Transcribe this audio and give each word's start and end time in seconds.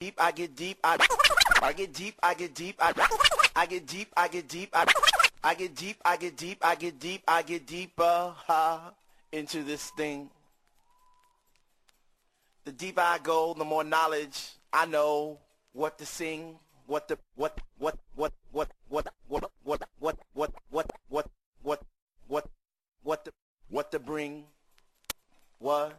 deep, 0.00 0.14
I 0.20 0.30
get 0.30 0.54
deep, 0.54 0.78
I, 0.84 0.98
get 0.98 1.08
deep, 1.08 1.18
I 1.62 1.72
get 1.72 1.92
deep, 1.94 2.14
I, 2.22 2.34
get 2.34 2.54
deep, 2.54 2.78
I 2.84 2.88
get 3.66 3.86
deep, 3.86 4.08
I, 4.16 4.28
get 4.28 4.48
deep, 4.48 4.72
I 4.76 4.86
get 5.54 5.74
deep, 5.74 6.02
I 6.04 6.16
get 6.16 6.38
deep, 7.00 7.22
I 7.26 7.42
get 7.42 7.66
deeper 7.66 8.34
ha, 8.36 8.92
into 9.32 9.62
this 9.62 9.88
thing. 9.96 10.28
The 12.66 12.72
deeper 12.72 13.00
I 13.00 13.18
go, 13.22 13.54
the 13.56 13.64
more 13.64 13.84
knowledge 13.84 14.50
I 14.70 14.84
know 14.84 15.38
what 15.72 15.96
to 15.98 16.04
sing, 16.04 16.58
what 16.86 17.08
the 17.08 17.16
what 17.36 17.58
what 17.78 17.96
what 18.14 18.32
what 18.50 18.70
what 18.88 19.06
what 19.26 19.48
what 19.62 19.82
what 19.96 20.18
what 20.34 20.54
what 20.68 20.90
what 21.00 21.26
what 21.62 21.82
what 22.26 22.48
what 23.02 23.24
the 23.24 23.32
what 23.70 23.90
to 23.92 23.98
bring, 23.98 24.44
what 25.58 25.98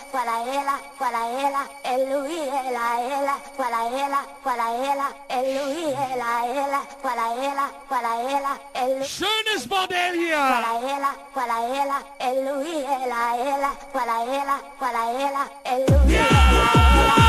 ella 0.44 0.80
para 1.00 1.30
ela 1.30 1.66
el 1.86 2.10
Luis, 2.12 2.46
la 2.46 3.00
ela, 3.00 3.40
ela 3.88 4.18
para 4.38 4.70
ela 4.74 5.14
el 5.30 5.56
Luis, 5.56 5.96
la 5.96 6.46
ela, 6.46 7.72
para 7.90 8.22
ella, 8.22 8.58
el 8.74 9.02
Schönes 9.04 9.66
Bordelia. 9.66 10.62
para 11.34 11.58
ela 11.66 12.04
el 12.20 12.46
Luis, 12.50 12.84
la 13.08 13.38
ela, 13.38 13.72
para 13.94 14.24
ella 14.24 15.50
el 15.64 15.86
Luis, 15.86 16.20
la 16.20 17.29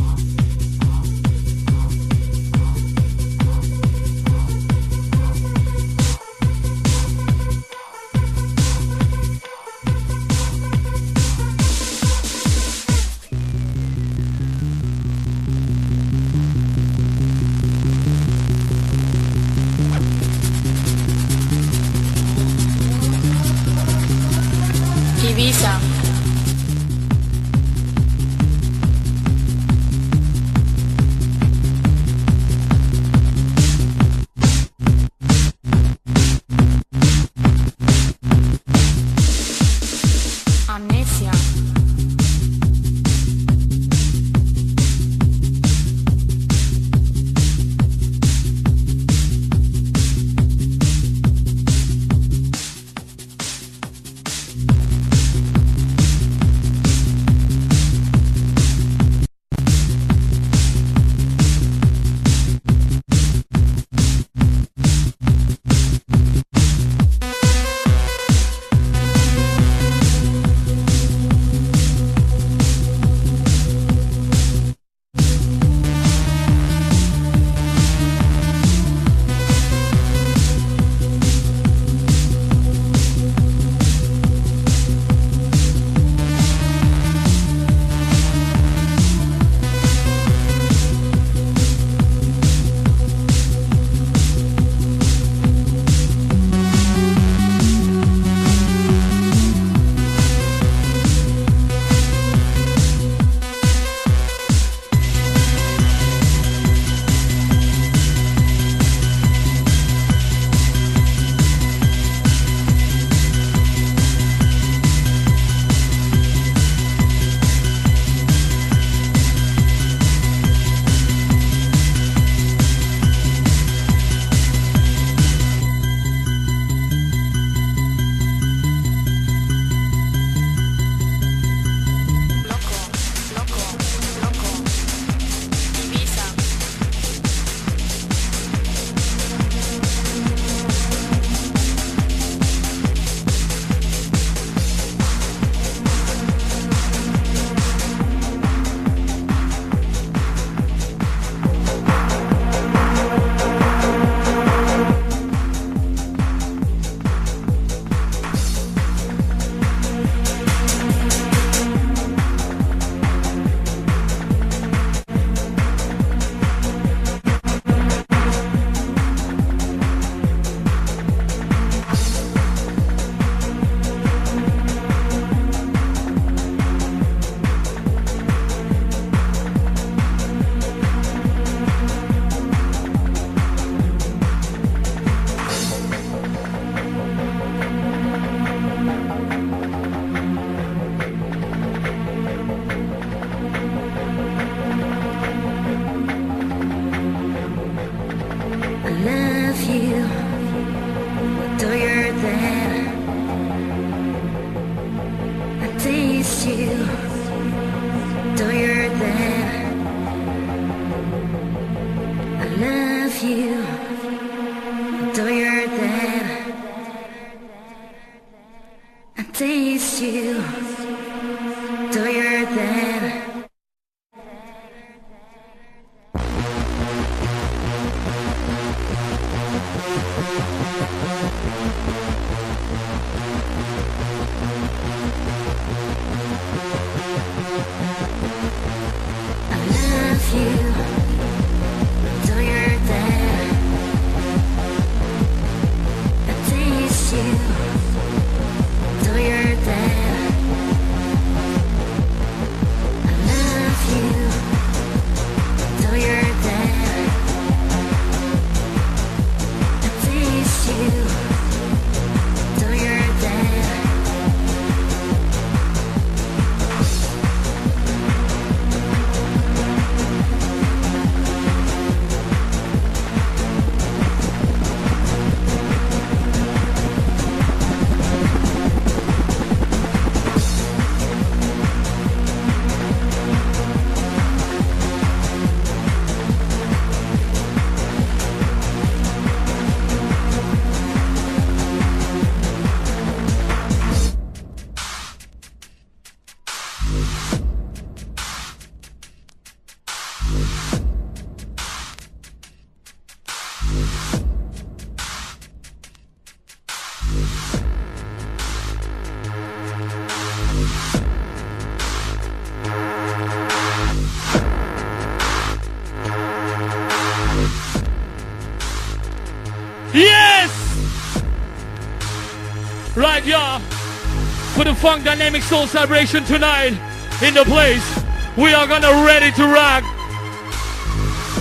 Funk 324.81 325.03
Dynamic 325.03 325.43
Soul 325.43 325.67
Celebration 325.67 326.23
tonight 326.23 326.73
in 327.21 327.33
the 327.35 327.43
place. 327.45 327.87
We 328.35 328.51
are 328.55 328.65
gonna 328.65 329.05
ready 329.05 329.31
to 329.33 329.43
rock. 329.43 329.83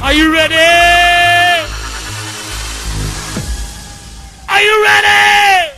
Are 0.03 0.13
you 0.13 0.31
ready? 0.31 0.55
Are 4.47 4.61
you 4.61 4.85
ready? 4.85 5.71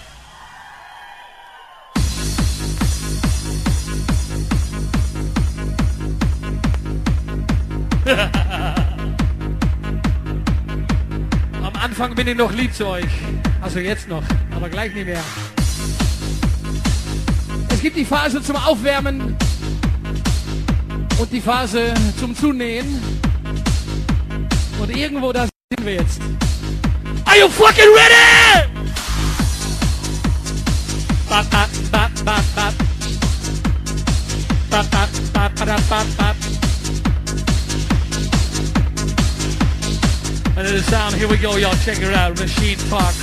Am 11.74 11.76
Anfang 11.90 12.16
bin 12.16 12.26
ich 12.26 12.36
noch 12.36 12.50
lieb 12.50 12.74
zu 12.74 12.88
euch. 12.88 13.04
Also 13.60 13.78
jetzt 13.78 14.08
noch, 14.08 14.24
aber 14.56 14.68
gleich 14.68 14.92
nicht 14.94 15.06
mehr 15.06 15.22
gibt 17.82 17.96
die 17.96 18.04
Phase 18.04 18.40
zum 18.40 18.54
Aufwärmen 18.54 19.36
und 21.18 21.32
die 21.32 21.40
Phase 21.40 21.92
zum 22.20 22.32
Zunähen. 22.36 23.02
Und 24.80 24.96
irgendwo 24.96 25.32
da 25.32 25.46
sind 25.48 25.84
wir 25.84 25.94
jetzt. 25.94 26.20
Are 27.24 27.40
you 27.40 27.48
fucking 27.48 27.84
ready? 27.92 28.62
And 40.54 40.68
the 40.68 40.82
sound, 40.88 41.14
here 41.16 41.26
we 41.28 41.36
go, 41.36 41.56
y'all. 41.56 41.74
Check 41.84 42.00
it 42.00 42.14
out. 42.14 42.38
Machine 42.38 42.78
Park. 42.88 43.14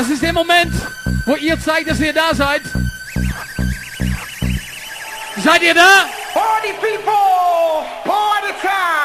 Das 0.00 0.08
ist 0.08 0.22
der 0.22 0.32
Moment, 0.32 0.72
wo 1.26 1.36
ihr 1.36 1.60
zeigt, 1.60 1.90
dass 1.90 2.00
ihr 2.00 2.14
da 2.14 2.34
seid. 2.34 2.62
Seid 5.44 5.62
ihr 5.62 5.74
da? 5.74 6.06
Party 6.32 6.72
people, 6.80 7.84
party 8.04 8.52
time. 8.62 8.99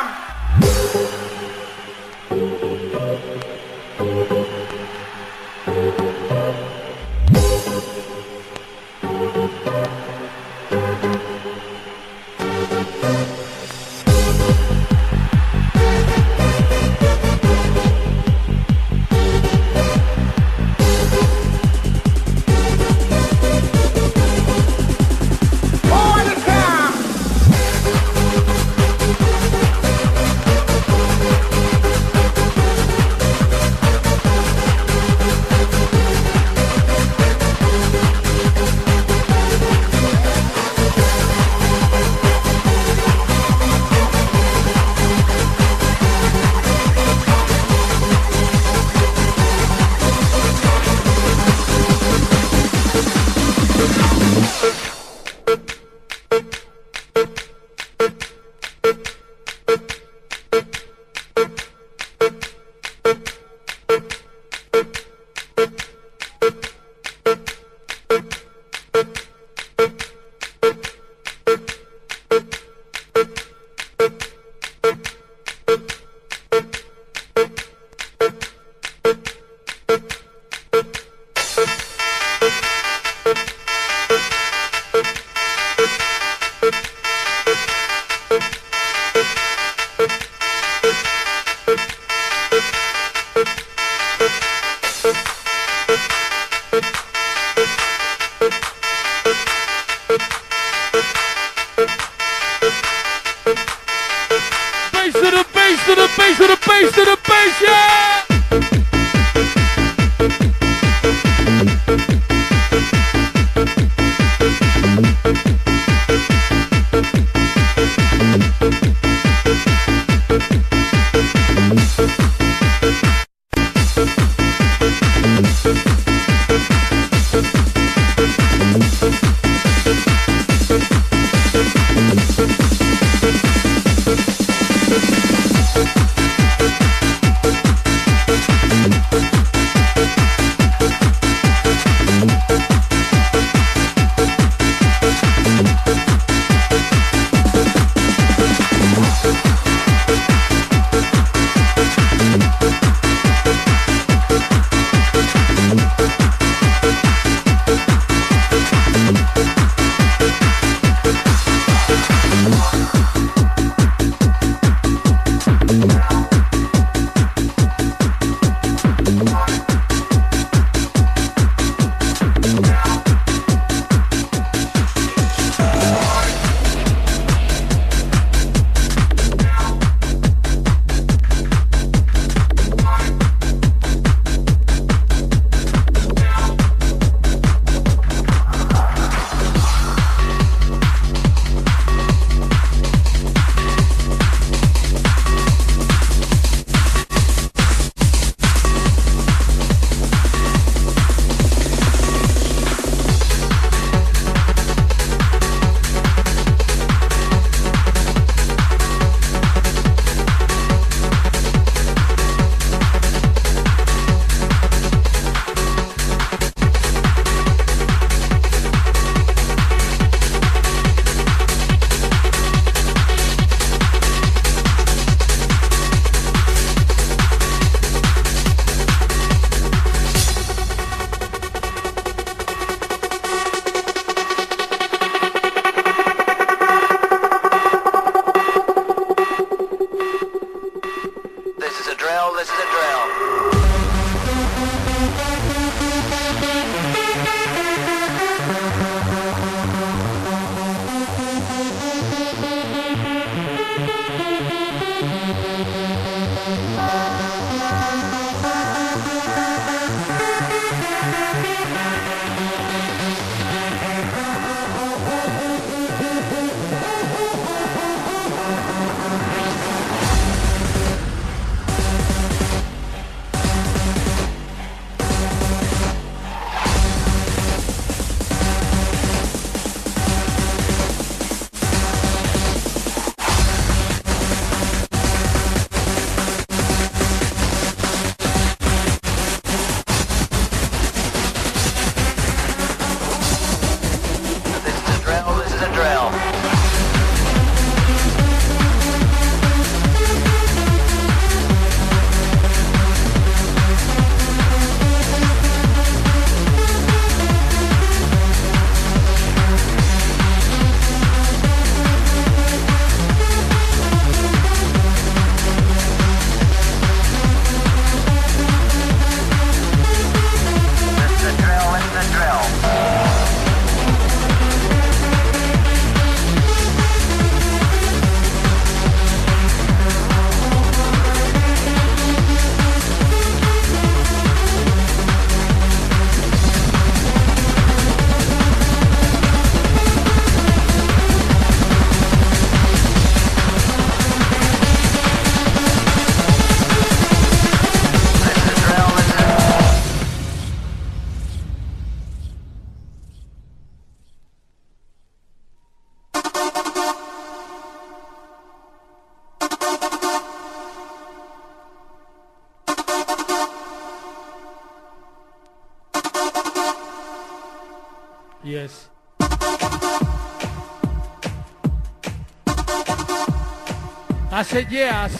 said 374.55 374.71
yes. 374.71 375.11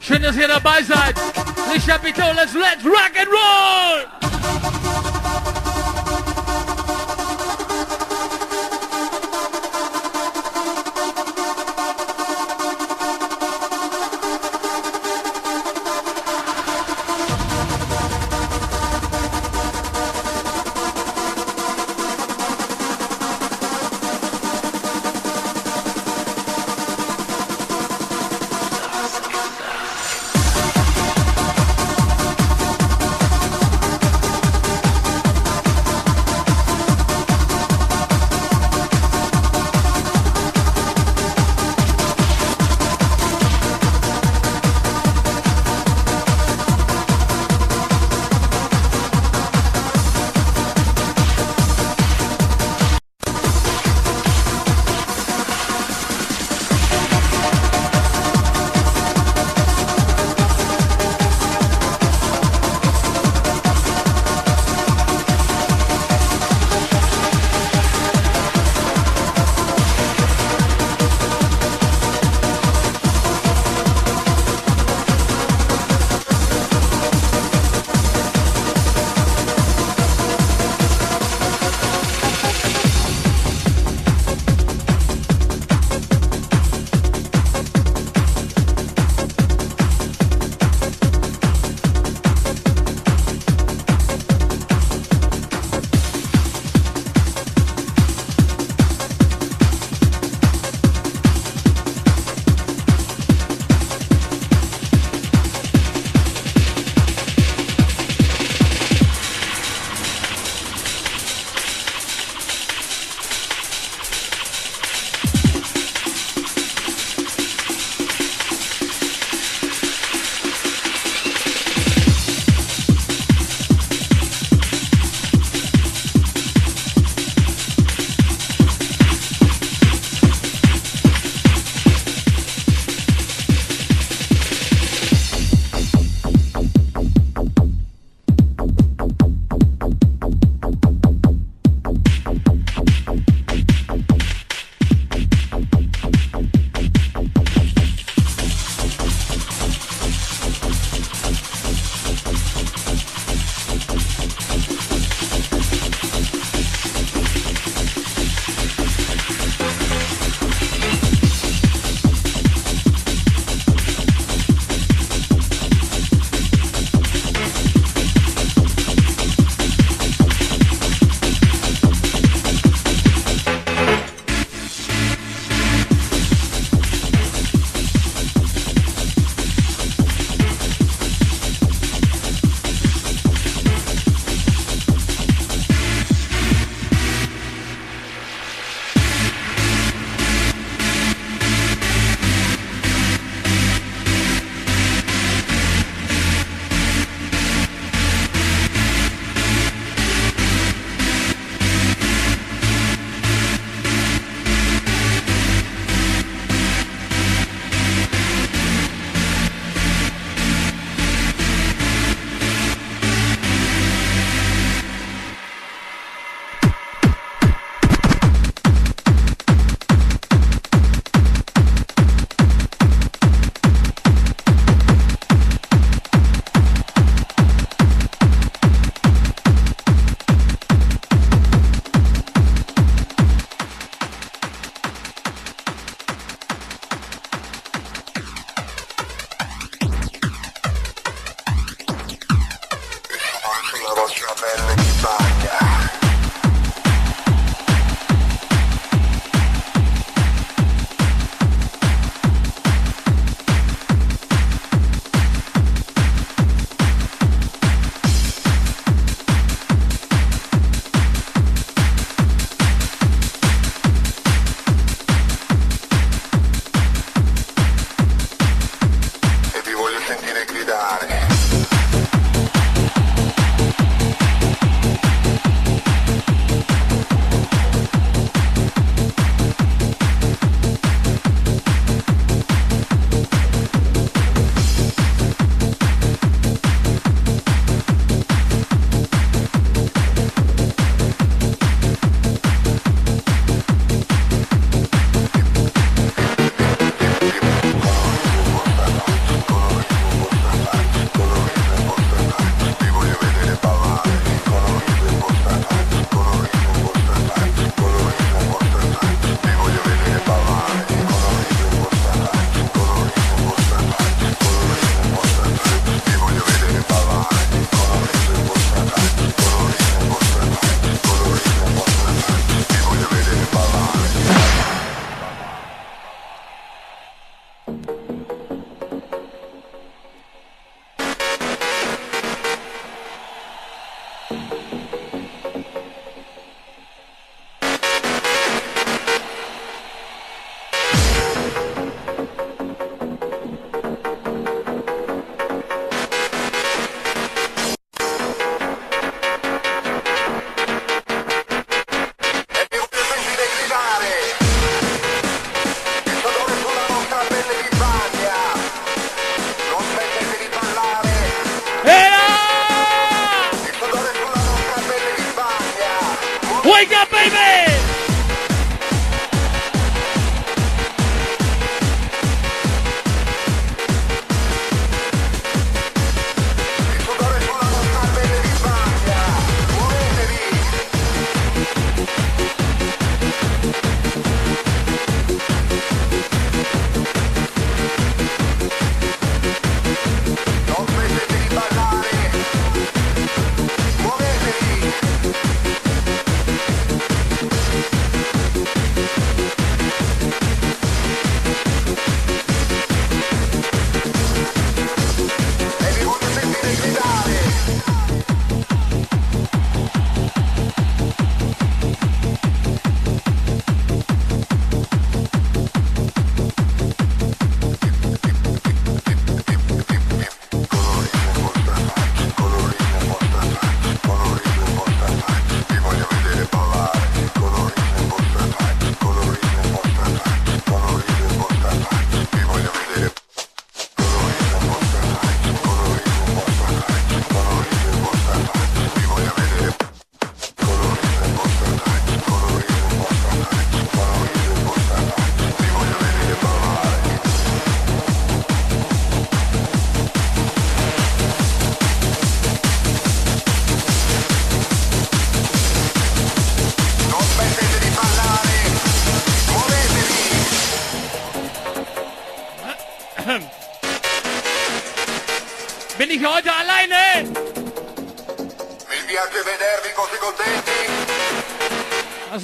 Schön, 0.00 0.20
dass 0.20 0.34
ihr 0.34 0.48
dabei 0.48 0.82
seid. 0.82 1.14
Ich 1.76 1.88
hab 1.88 2.02
mich 2.02 2.16
let's 2.16 2.56
rock! 2.84 3.09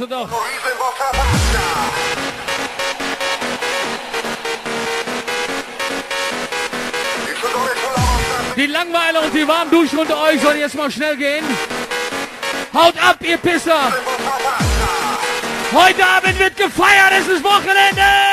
du 0.09 0.15
doch. 0.17 0.29
Die 8.57 8.67
Langweile 8.67 9.21
und 9.21 9.35
die 9.35 9.47
warmen 9.47 9.71
unter 10.03 10.23
euch 10.25 10.41
soll 10.41 10.57
jetzt 10.57 10.75
mal 10.75 10.91
schnell 10.91 11.17
gehen. 11.17 11.45
Haut 12.75 12.95
ab, 13.03 13.17
ihr 13.21 13.37
Pisser! 13.39 13.83
Heute 15.73 16.07
Abend 16.17 16.39
wird 16.39 16.57
gefeiert, 16.57 17.13
es 17.21 17.29
ist 17.29 17.45
Wochenende! 17.45 18.26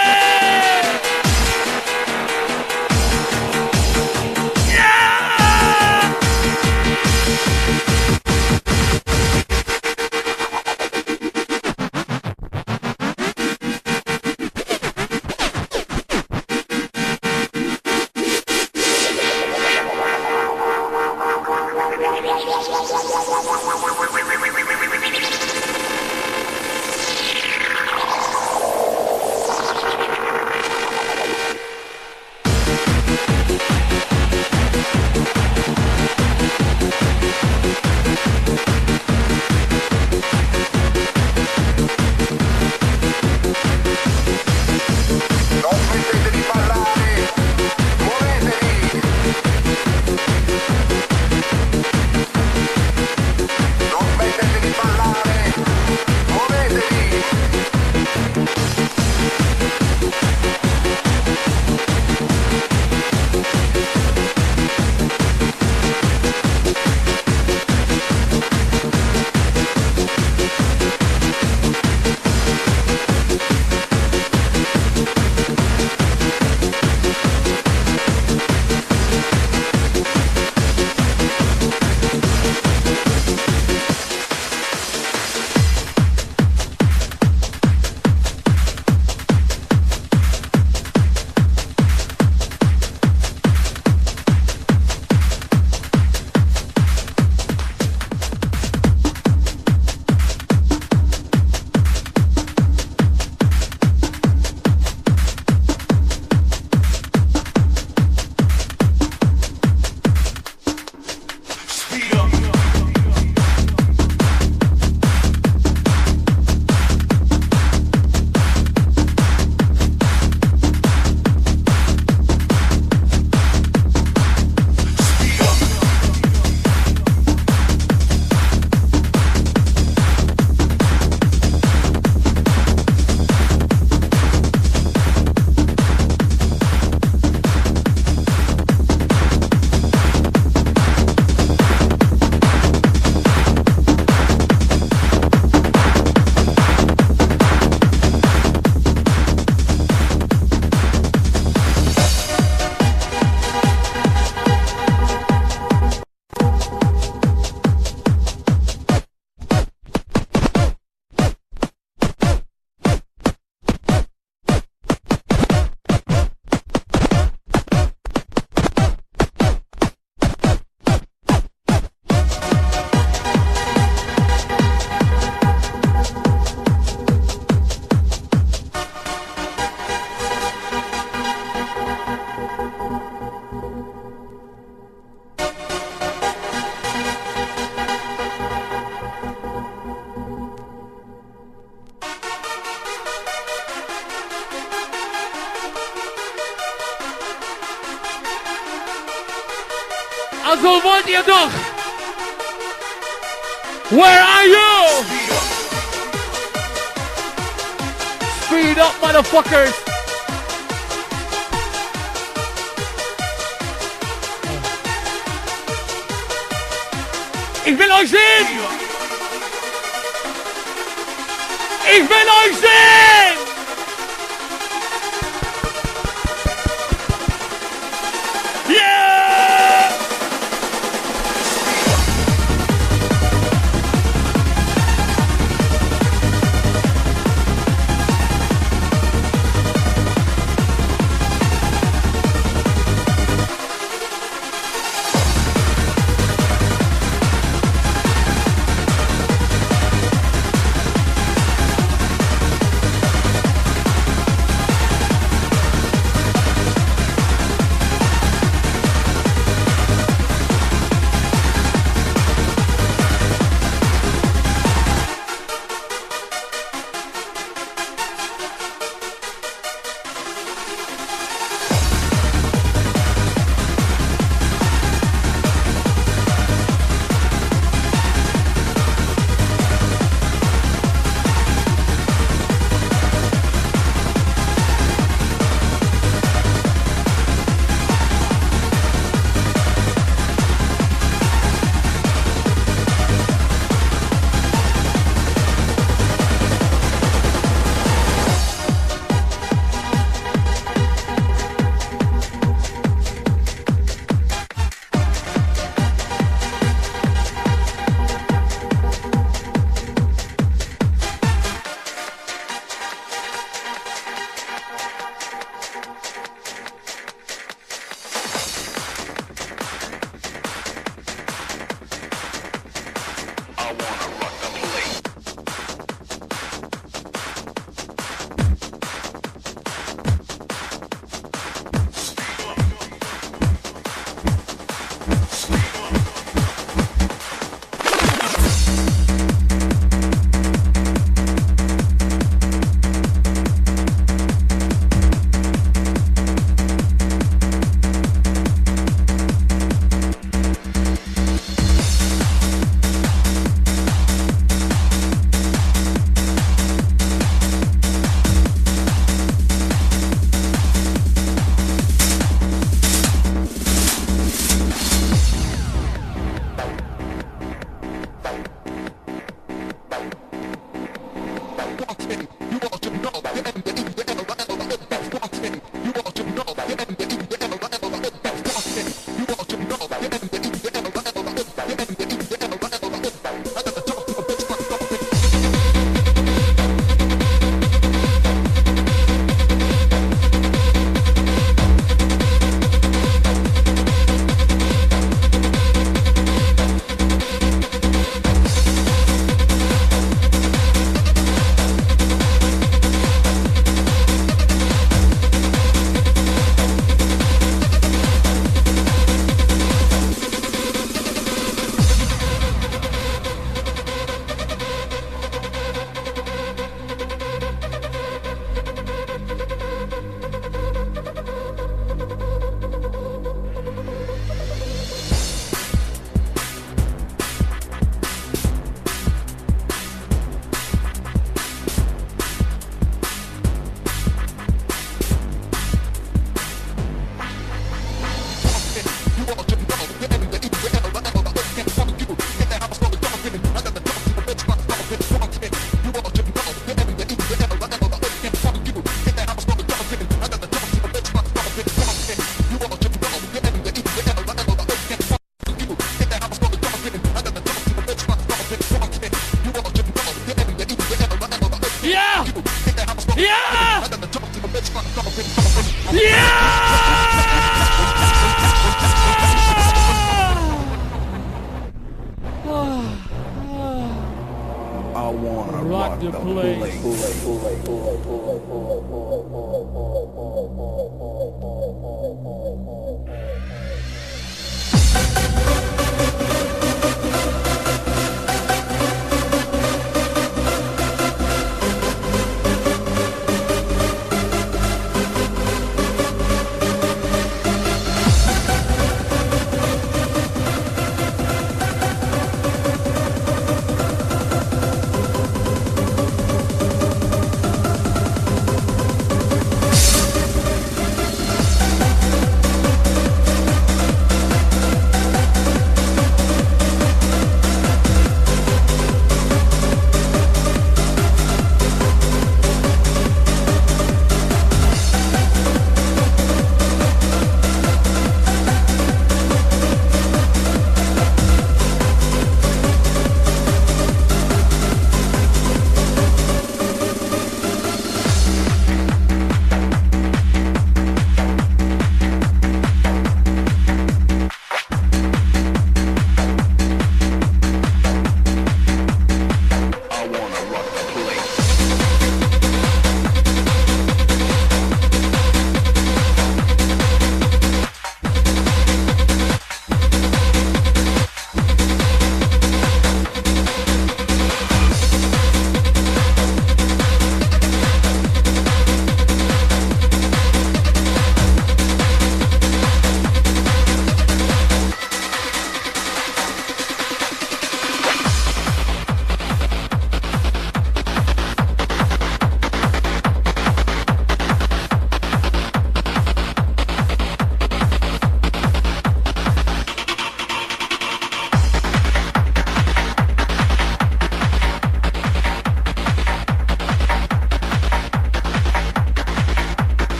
motherfuckers. 209.14 209.93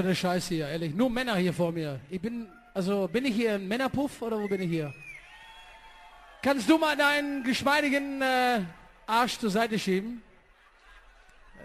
für 0.00 0.06
eine 0.06 0.14
Scheiße 0.16 0.54
hier, 0.54 0.66
ehrlich. 0.68 0.94
Nur 0.94 1.10
Männer 1.10 1.36
hier 1.36 1.52
vor 1.52 1.72
mir. 1.72 2.00
Ich 2.08 2.22
bin, 2.22 2.48
also 2.72 3.06
bin 3.06 3.26
ich 3.26 3.34
hier 3.34 3.56
ein 3.56 3.68
Männerpuff 3.68 4.22
oder 4.22 4.40
wo 4.40 4.48
bin 4.48 4.62
ich 4.62 4.70
hier? 4.70 4.94
Kannst 6.42 6.70
du 6.70 6.78
mal 6.78 6.96
deinen 6.96 7.44
geschmeidigen 7.44 8.22
äh, 8.22 8.60
Arsch 9.06 9.38
zur 9.38 9.50
Seite 9.50 9.78
schieben? 9.78 10.22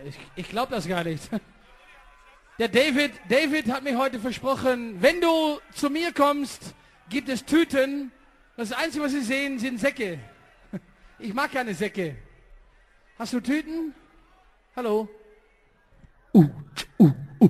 Ich, 0.05 0.15
ich 0.35 0.49
glaube 0.49 0.75
das 0.75 0.85
gar 0.85 1.05
nicht. 1.05 1.21
Der 2.59 2.67
David, 2.67 3.13
David 3.29 3.71
hat 3.71 3.83
mir 3.83 3.97
heute 3.97 4.19
versprochen, 4.19 5.01
wenn 5.01 5.21
du 5.21 5.57
zu 5.73 5.89
mir 5.89 6.11
kommst, 6.13 6.75
gibt 7.09 7.29
es 7.29 7.45
Tüten. 7.45 8.11
Das 8.57 8.73
Einzige, 8.73 9.05
was 9.05 9.13
sie 9.13 9.21
sehen, 9.21 9.59
sind 9.59 9.79
Säcke. 9.79 10.19
Ich 11.19 11.33
mag 11.33 11.53
keine 11.53 11.73
Säcke. 11.73 12.17
Hast 13.17 13.31
du 13.31 13.39
Tüten? 13.39 13.95
Hallo? 14.75 15.07
Uh, 16.33 16.49
uh, 16.99 17.11
uh. 17.39 17.49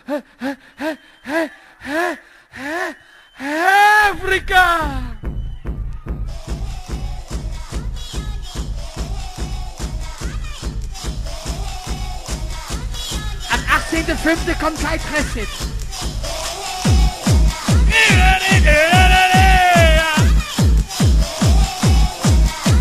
vierte, 14.15 14.17
fünfte 14.17 14.53
kommt 14.55 14.79
Kai 14.81 14.97
Prestic. 14.97 15.47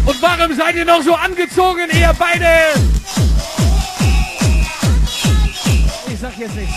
Und 0.07 0.17
warum 0.23 0.57
seid 0.57 0.75
ihr 0.77 0.85
noch 0.85 1.03
so 1.03 1.15
angezogen, 1.15 1.89
ihr 1.93 2.13
beide? 2.19 2.49
Ich 6.13 6.19
sag 6.21 6.37
jetzt 6.39 6.55
nichts. 6.55 6.75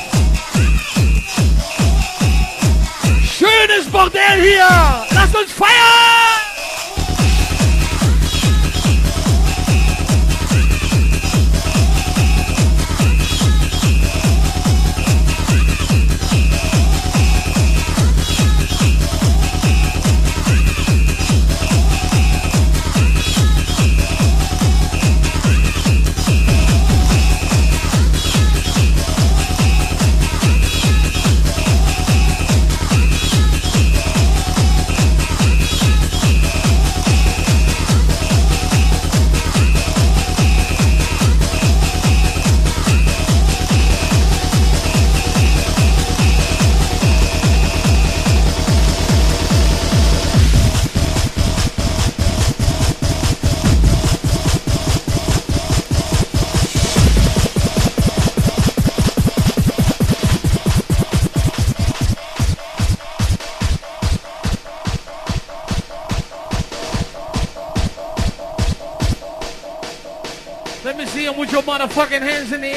Schönes 3.37 3.87
Bordell 3.91 4.41
hier! 4.41 4.67
Lasst 5.11 5.35
uns 5.35 5.51
feiern! 5.51 6.22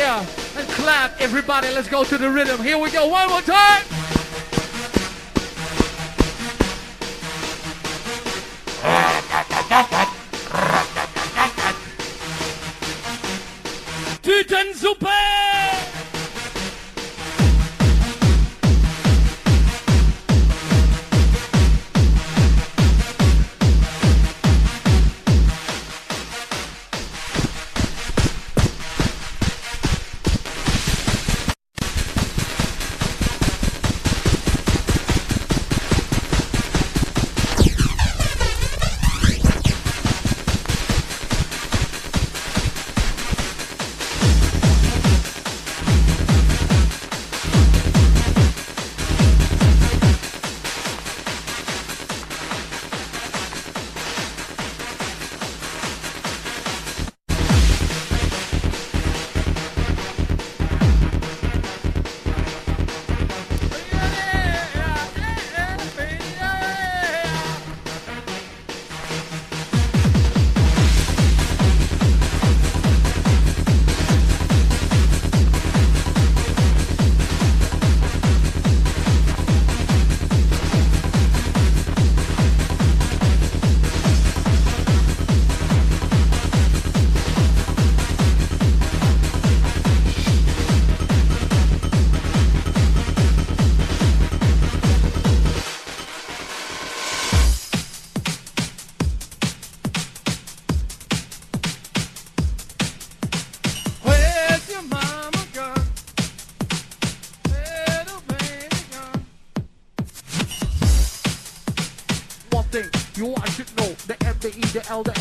And 0.09 0.69
clap, 0.69 1.21
everybody. 1.21 1.69
Let's 1.73 1.89
go 1.89 2.05
to 2.05 2.17
the 2.17 2.31
rhythm. 2.31 2.63
Here 2.63 2.79
we 2.79 2.93
go. 2.93 3.09
One 3.09 3.29
more 3.29 3.41
time. 3.41 3.83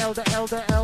elder, 0.06 0.24
elder, 0.36 0.64
elder. 0.70 0.75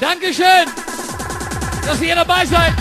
Dankeschön, 0.00 0.44
dass 1.86 2.00
ihr 2.02 2.14
dabei 2.14 2.44
seid. 2.46 2.74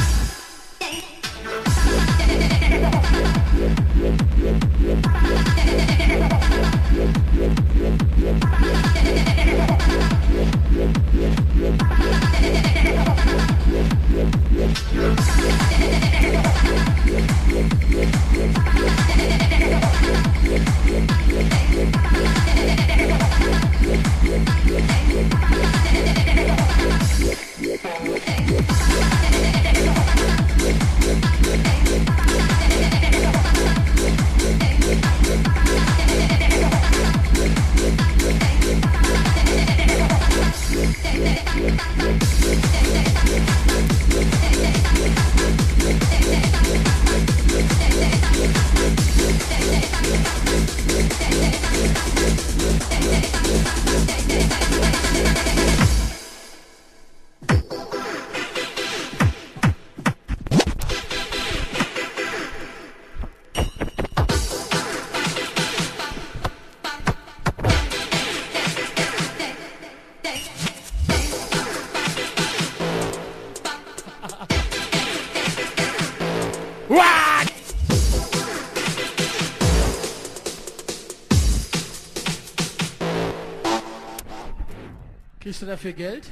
Kriegst 85.54 85.62
du 85.62 85.68
dafür 85.68 85.94
Geld? 85.94 86.32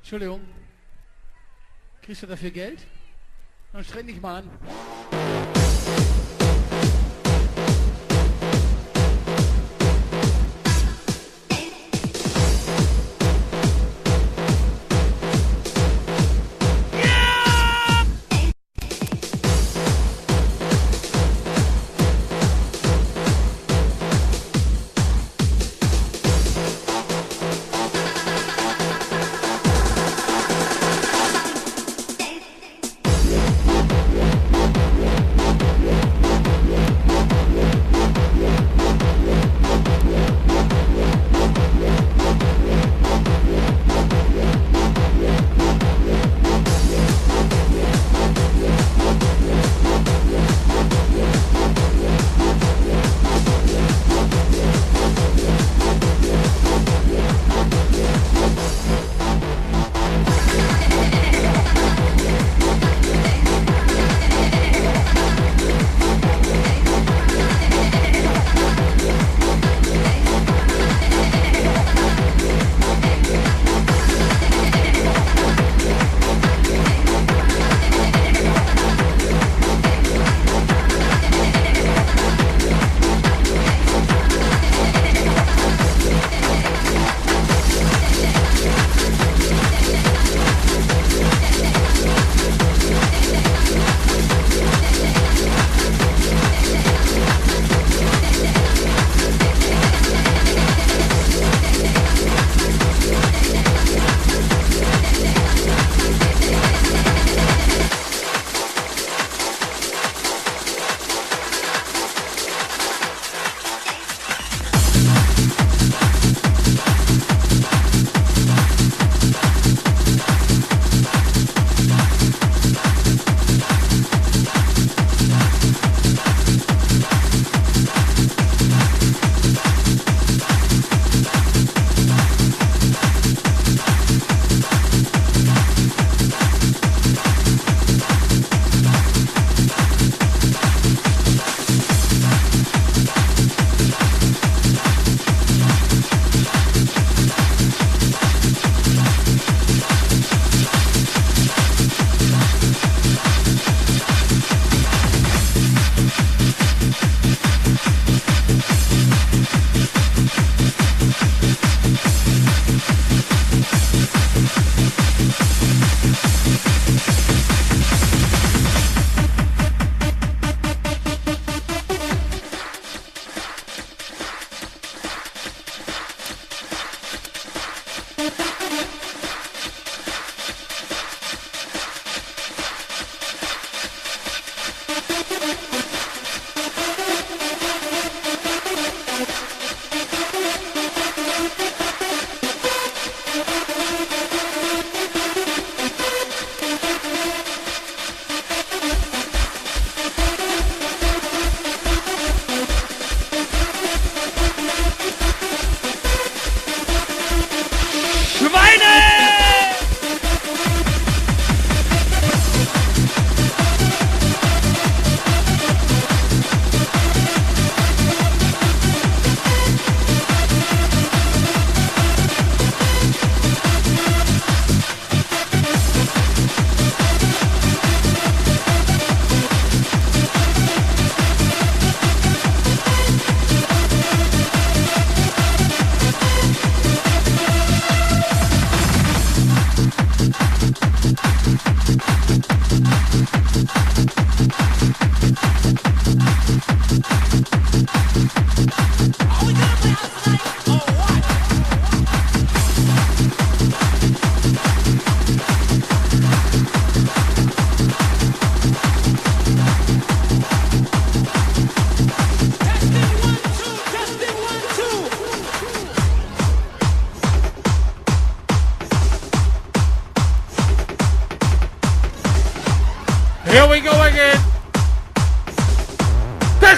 Entschuldigung. 0.00 0.46
Kriegst 2.02 2.22
du 2.22 2.26
dafür 2.26 2.50
Geld? 2.50 2.78
Dann 3.72 3.82
streng 3.82 4.08
dich 4.08 4.20
mal 4.20 4.42
an. 4.42 4.50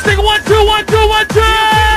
Testing 0.05 0.25
one, 0.25 0.43
two, 0.45 0.65
one, 0.67 0.85
two, 0.85 1.09
one, 1.09 1.29
two. 1.29 1.92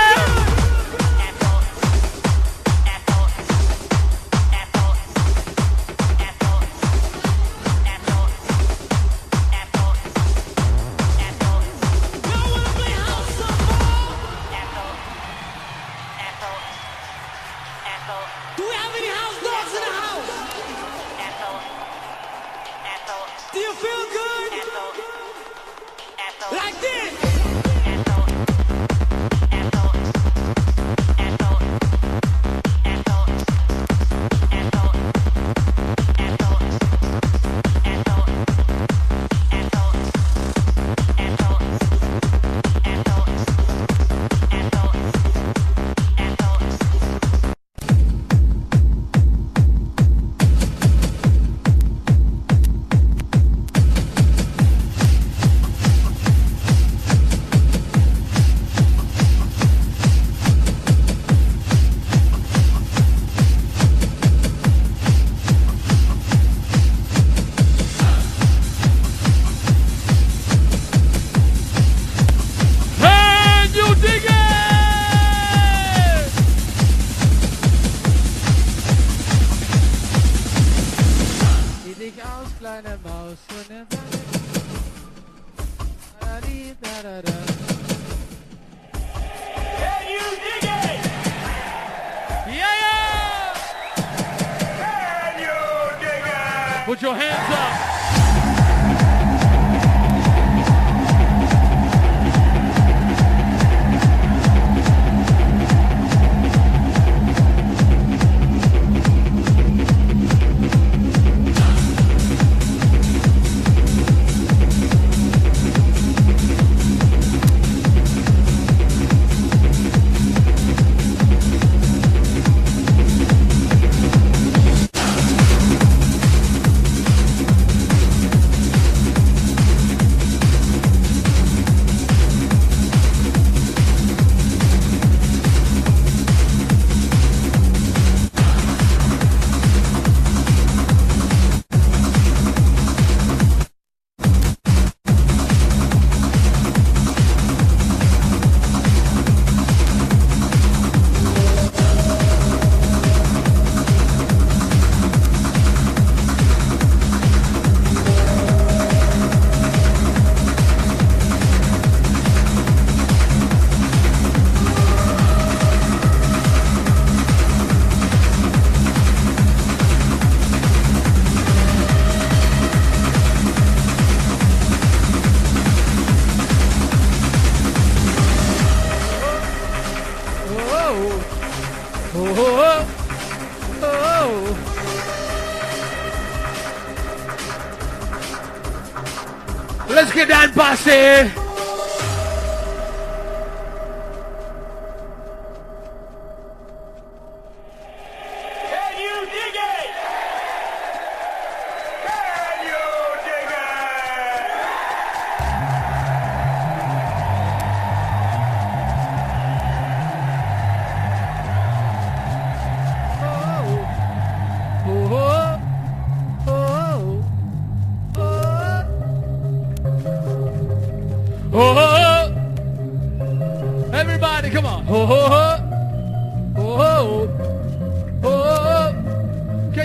Dixie! 190.85 191.34